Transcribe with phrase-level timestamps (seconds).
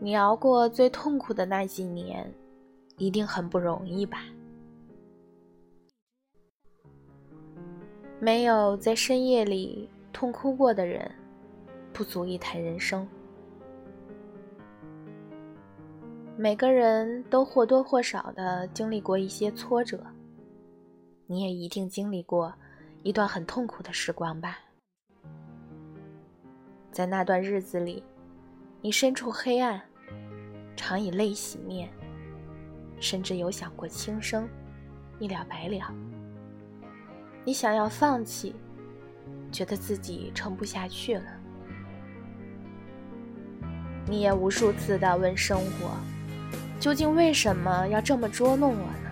[0.00, 2.32] 你熬过最痛苦的那几年，
[2.96, 4.22] 一定很不容易吧？
[8.20, 11.10] 没有在深夜里痛哭过的人，
[11.92, 13.06] 不足以谈人生。
[16.36, 20.00] 每个人都或多或少的经历过一些挫折，
[21.26, 22.54] 你也一定经历过
[23.02, 24.60] 一段很痛苦的时光吧？
[26.92, 28.02] 在那段日子里，
[28.80, 29.82] 你身处黑暗。
[30.78, 31.90] 常以泪洗面，
[33.00, 34.48] 甚至有想过轻生，
[35.18, 35.92] 一了百了。
[37.44, 38.54] 你想要放弃，
[39.50, 41.24] 觉得自己撑不下去了。
[44.06, 45.96] 你也无数次的问生活，
[46.78, 49.10] 究竟为什么要这么捉弄我呢？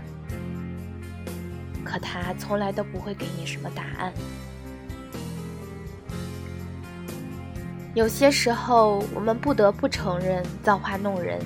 [1.84, 4.12] 可他从来都不会给你什么答案。
[7.97, 11.41] 有些时候，我们不得不承认造化弄人，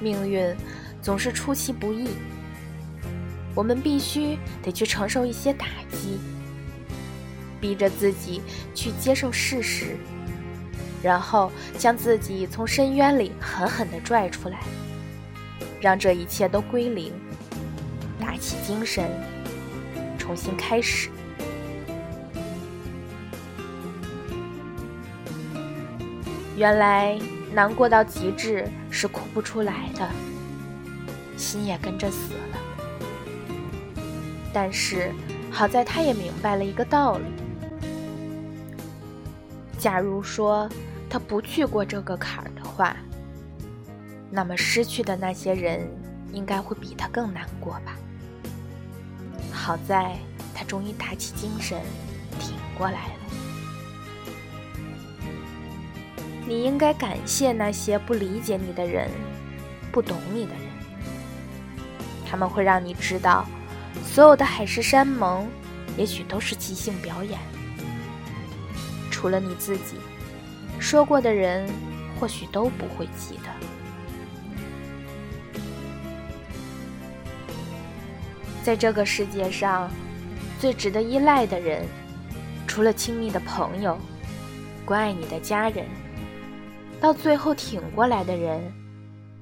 [0.00, 0.42] 命运
[1.02, 2.08] 总是出其不意。
[3.54, 6.18] 我们必须得去承受一些打击，
[7.60, 8.40] 逼着自己
[8.74, 9.98] 去接受事实，
[11.02, 14.60] 然后将自己从深渊里狠狠地拽出来，
[15.82, 17.12] 让这一切都归零，
[18.18, 19.04] 打起精神，
[20.16, 21.10] 重新开始。
[26.60, 27.18] 原来
[27.54, 30.06] 难过到极致是哭不出来的，
[31.34, 32.58] 心也跟着死了。
[34.52, 35.10] 但是
[35.50, 37.24] 好在他也明白了一个道理：
[39.78, 40.68] 假如说
[41.08, 42.94] 他不去过这个坎儿的话，
[44.30, 45.88] 那么失去的那些人
[46.30, 47.96] 应该会比他更难过吧。
[49.50, 50.14] 好在
[50.54, 51.80] 他终于打起精神，
[52.38, 53.14] 挺过来了。
[56.50, 59.08] 你应该感谢那些不理解你的人，
[59.92, 60.62] 不懂你的人。
[62.28, 63.46] 他们会让你知道，
[64.04, 65.46] 所有的海誓山盟，
[65.96, 67.38] 也许都是即兴表演。
[69.12, 69.94] 除了你自己，
[70.80, 71.70] 说过的人，
[72.18, 73.50] 或许都不会记得。
[78.64, 79.88] 在这个世界上，
[80.58, 81.86] 最值得依赖的人，
[82.66, 83.96] 除了亲密的朋友，
[84.84, 85.86] 关爱你的家人。
[87.00, 88.60] 到最后挺过来的人，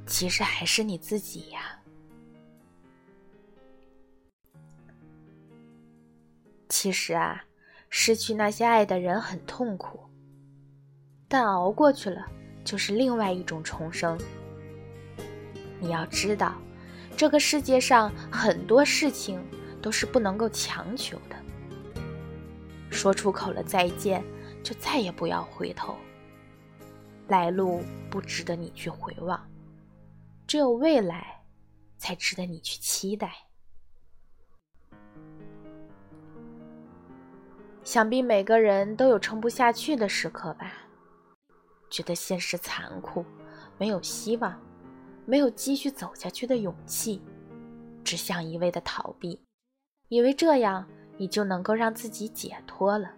[0.06, 1.76] 其实还是你自己呀。
[6.68, 7.44] 其实啊，
[7.90, 9.98] 失去那些爱的人很痛苦，
[11.26, 12.24] 但熬过去了，
[12.64, 14.16] 就是另外一种重生。
[15.80, 16.54] 你要知道，
[17.16, 19.44] 这个世界上很多事情
[19.82, 21.34] 都是不能够强求的。
[22.88, 24.22] 说出口了再见，
[24.62, 25.96] 就再也不要回头。
[27.28, 29.48] 来路不值得你去回望，
[30.46, 31.42] 只有未来
[31.98, 33.30] 才值得你去期待。
[37.84, 40.72] 想必每个人都有撑不下去的时刻吧？
[41.90, 43.24] 觉得现实残酷，
[43.78, 44.60] 没有希望，
[45.24, 47.22] 没有继续走下去的勇气，
[48.04, 49.40] 只想一味的逃避，
[50.08, 53.17] 以为这样你就能够让自己解脱了。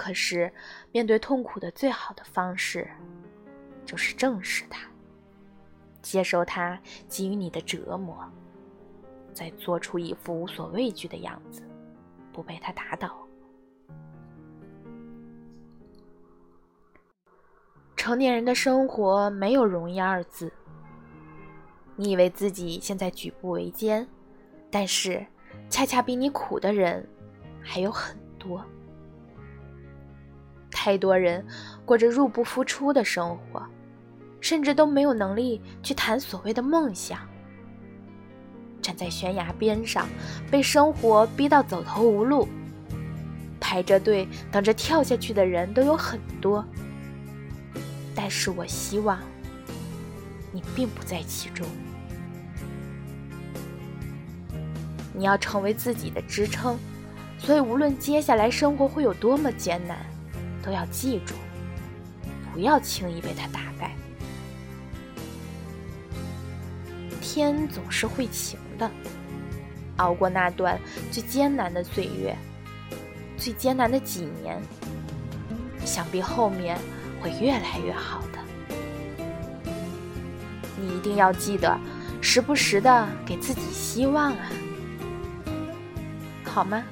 [0.00, 0.50] 可是，
[0.92, 2.88] 面对痛苦的最好的方式，
[3.84, 4.88] 就是正视它，
[6.00, 8.16] 接受它给予你的折磨，
[9.34, 11.62] 再做出一副无所畏惧的样子，
[12.32, 13.14] 不被它打倒。
[17.94, 20.50] 成年人的生活没有容易二字。
[21.94, 24.08] 你以为自己现在举步维艰，
[24.70, 25.26] 但是，
[25.68, 27.06] 恰恰比你苦的人
[27.62, 28.64] 还有很多。
[30.82, 31.44] 太多人
[31.84, 33.62] 过着入不敷出的生活，
[34.40, 37.18] 甚至都没有能力去谈所谓的梦想。
[38.80, 40.08] 站在悬崖边上，
[40.50, 42.48] 被生活逼到走投无路，
[43.60, 46.64] 排着队等着跳下去的人都有很多。
[48.14, 49.20] 但是我希望
[50.50, 51.66] 你并不在其中。
[55.12, 56.78] 你要成为自己的支撑，
[57.36, 59.98] 所以无论接下来生活会有多么艰难。
[60.62, 61.34] 都要记住，
[62.52, 63.92] 不要轻易被他打败。
[67.20, 68.90] 天总是会晴的。
[69.96, 70.80] 熬过那段
[71.10, 72.34] 最艰难的岁月，
[73.36, 74.58] 最艰难的几年，
[75.84, 76.78] 想必后面
[77.20, 78.38] 会越来越好的。
[80.80, 81.78] 你一定要记得，
[82.22, 84.50] 时不时的给自己希望啊，
[86.44, 86.82] 好吗？